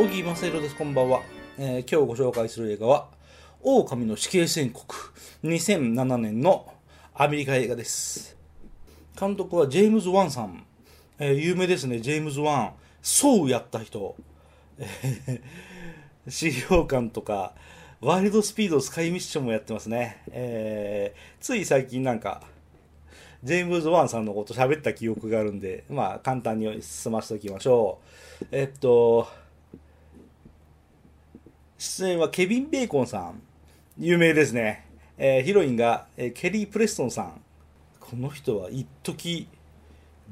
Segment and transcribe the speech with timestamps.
[0.00, 0.76] 小木正弘です。
[0.76, 1.20] こんばんは。
[1.58, 3.08] えー今日ご紹介する映画は、
[3.60, 5.12] 狼の死刑宣告。
[5.44, 6.72] 2007年の
[7.12, 8.34] アメリカ映画です。
[9.14, 10.64] 監督はジェームズ・ワンさん。
[11.18, 12.72] えー有名ですね、ジェームズ・ワン。
[13.02, 14.16] ソウやった人。
[16.26, 17.52] 死霊館とか、
[18.00, 20.22] ワイルドスピードスカイミッションもやってますね。
[20.30, 22.42] えーつい最近なんか、
[23.44, 27.98] ジェームズ・ワンさんのこと喋った記憶があるんで、まあ簡単に済ませておきましょ
[28.40, 28.46] う。
[28.50, 29.28] えっと、
[31.80, 33.40] 出演はケビン・ベーコンさん。
[33.96, 34.84] 有名ですね。
[35.16, 37.40] えーヒロインが、えーケリー・プレストンさん。
[37.98, 39.48] この人は一時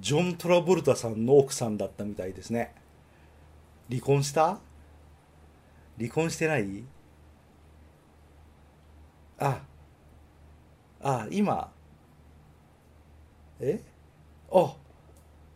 [0.00, 2.74] ジョン・トラボルタさんの奥さんだったみたいですね。
[3.88, 4.58] 離婚した？
[5.96, 6.82] 離婚してない？
[9.38, 9.60] あ、
[11.00, 11.70] あ、今、
[13.60, 13.80] え？
[14.50, 14.74] あ、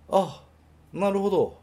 [0.08, 0.44] あ、
[0.92, 1.59] なるほど。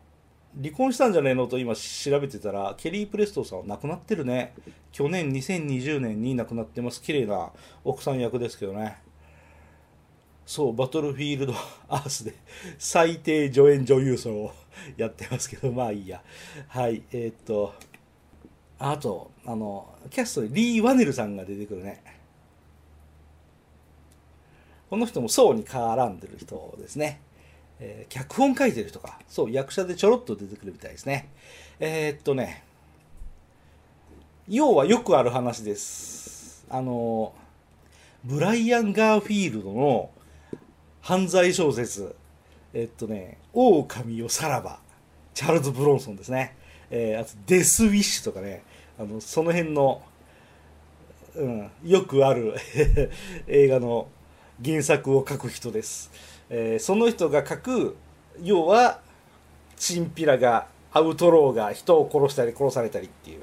[0.56, 4.54] 離婚したんじゃねえのと今調べてたら、ケリー・プレストさんは亡くなってるね。
[4.92, 7.02] 去年2020年に亡くなってます。
[7.02, 7.52] 綺麗な
[7.84, 8.98] 奥さん役ですけどね。
[10.46, 11.54] そう、バトルフィールド
[11.90, 12.34] アースで
[12.78, 14.54] 最低助演女優賞を
[14.96, 16.24] やってますけど、まあいいや。
[16.70, 17.74] はい、えーっと、
[18.80, 22.02] あと、あの、キャストにリー・ワネルさんが出てくるね。
[24.90, 27.20] この人も層に絡んでる人ですね。
[27.80, 29.20] えー脚本書いてる人か。
[29.28, 31.30] そう、役者でちょろっと出てくるみたいですね。
[31.80, 32.64] えーっとね、
[34.48, 36.66] 要はよくある話です。
[36.70, 37.34] あの、
[38.24, 40.10] ブライアン・ガーフィールドの
[41.02, 42.16] 犯罪小説、
[42.74, 44.80] えっとね、狼よさらば、
[45.34, 46.56] チャールズ・ブロンソンですね。
[46.90, 48.64] えーあと、デス・ウィッシュとかね、
[48.98, 50.02] あの、その辺の、
[51.36, 52.56] うん、よくある
[53.48, 54.08] 映画の
[54.64, 56.10] 原作を書く人です。
[56.50, 57.96] えーその人が書く、
[58.44, 59.00] 要は、
[59.76, 63.42] チンピラが、アウトローが人を殺したり殺されたりっていう。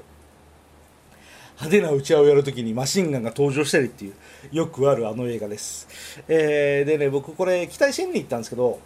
[1.57, 4.13] 派手な打ち合いをやるときにマシンガンが登場したりっていう、
[4.51, 5.87] よくあるあの映画です。
[6.27, 8.79] えーでね、僕これ期待しに行ったんですけど、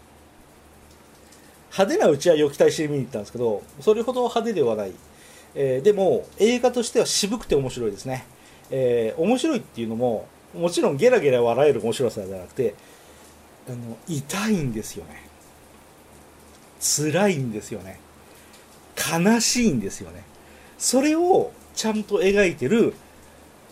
[1.71, 4.91] 派手な打ち合いを期待して見に行ったんですけど、それほど派手ではない。
[5.55, 8.25] えーでも、映画としては渋くて面白いですね。
[8.69, 12.75] えー面白いっていうのも、もちろんゲラゲラ笑える面白さじゃなくて、
[13.69, 15.29] あの、痛いんですよね。
[16.81, 17.99] 辛いんですよね。
[18.97, 20.23] 悲しいんですよね。
[20.77, 22.93] それをちゃんと描いてる、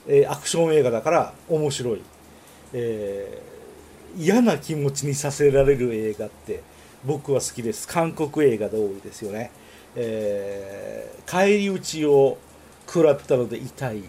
[0.08, 2.02] えーアクション映画だから面白い。
[2.74, 3.48] えー
[4.20, 6.64] 嫌な気持ちにさせられる映画って
[7.06, 7.88] 僕は好きです。
[7.88, 9.52] 韓国映画で多いですよね。
[9.96, 12.38] えー返り討ちを
[12.88, 14.04] 食らったので痛い。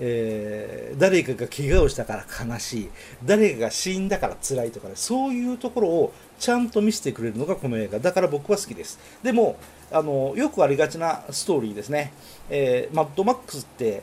[0.00, 2.88] えー誰かが怪我をしたから悲しい。
[3.24, 7.98] 誰かが死んだから辛いとかね、そういうところをちゃんと見せてくれるのがこの映画。
[7.98, 8.98] だから僕は好きです。
[9.22, 9.56] でも、
[9.90, 12.12] あの、よくありがちなストーリーですね。
[12.50, 14.02] えーマッドマックスって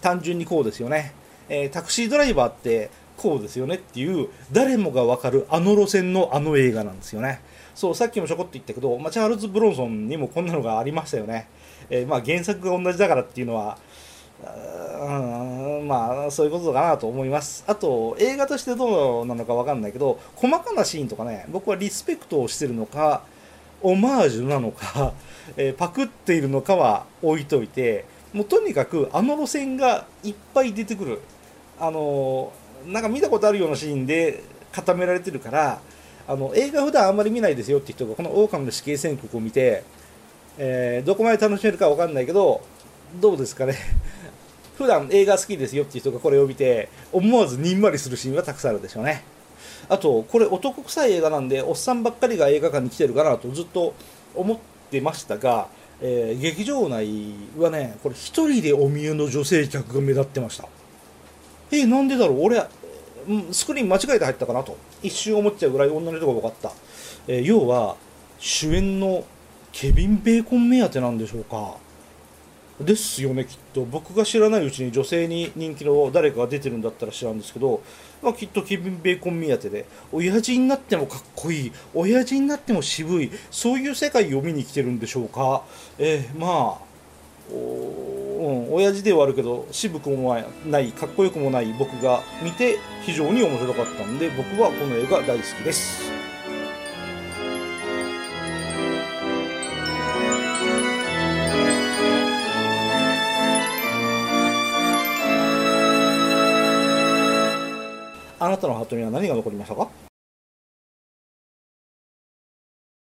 [0.00, 1.12] 単純にこうですよね。
[1.48, 7.40] えータクシードライバーってこうですよねっていう、誰もがわかるあの路線のあの映画なんですよね。
[7.74, 11.48] そう、さっきもちょこっと言ったけど、まあ、チャールズ・ブロンソンにもこんなのがありましたよね。
[11.90, 13.78] えまあ、原作が同じだからっていうのは、
[14.40, 17.64] うんまあそういうことかなと思います。
[17.66, 23.22] あと映画としてどうなのかわかんないけど細かなシーンとかね僕はリスペクトをしてるのか
[23.82, 25.12] オマージュなのか、
[25.56, 31.20] えーパクっているのかは置いといてもうとにかくあの路線がいっぱい出てくる。
[31.80, 35.80] あのーなんか見たことあるようなシーンで固められてるから
[36.28, 39.82] あの映画普段あんまり見ないですよって人がこの「狼の死刑宣告」を見て、
[40.58, 42.60] えーどこまで楽しめるかわかんないけど
[43.20, 43.74] どうですかね。
[44.78, 49.24] 普段映画好きですよっていう人がこれを見て思わずにんまりするシーンがたくさんあるでしょうね。
[49.88, 53.92] あとこれ男臭い映画なんでおっさんばっかりが映画館に来てるかなとずっと
[54.34, 54.58] 思っ
[54.90, 55.66] てましたが、
[56.00, 60.68] えー劇場内はねこれ一人でお見えの女性客が目立ってました。
[61.72, 62.42] えーなんでだろう？
[62.42, 62.64] 俺
[63.50, 64.76] スクリーン間違えて入ったかなと。
[65.02, 66.72] 一瞬思っちゃうぐらい女の人が多かった、
[67.26, 67.96] えー要は
[68.38, 69.24] 主演の
[69.72, 71.76] ケビン・ベーコン目当てなんでしょうか。
[72.80, 73.84] ですよねきっと。
[73.84, 77.82] 僕が知らないうちに女性に人気の誰かが出てるんだったら知らんですけど、
[78.22, 85.64] まあ、きっとケビン・ベーコン目当てで親父になってもかっこいい親父になっても渋いそういう世界を見に来てるんでしょうか。
[85.98, 86.88] えーまあ
[87.50, 90.36] おうん、親父ではあるけど渋くも
[90.66, 96.17] ないかっこよくもない僕が見て非常に面白かったんで僕はこの映画大好きです。
[108.50, 110.07] なたのハートには何が残りましたか？